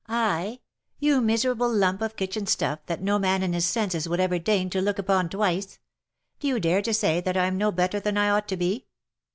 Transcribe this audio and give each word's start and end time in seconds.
"I!— 0.33 0.61
You 0.97 1.21
miserable 1.21 1.71
lump 1.71 2.01
of 2.01 2.15
kitchen 2.15 2.47
stuff, 2.47 2.79
that 2.87 3.03
no 3.03 3.19
man 3.19 3.43
in 3.43 3.53
his 3.53 3.67
senses 3.67 4.09
would 4.09 4.19
ever 4.19 4.39
deign 4.39 4.71
to 4.71 4.81
look 4.81 4.97
upon 4.97 5.29
twice! 5.29 5.77
Do 6.39 6.47
you 6.47 6.59
dare 6.59 6.81
to 6.81 6.91
say 6.95 7.21
that 7.21 7.37
I'm 7.37 7.55
no 7.59 7.71
better 7.71 7.99
than 7.99 8.17
I 8.17 8.31
ought 8.31 8.47
to 8.47 8.57
be 8.57 8.87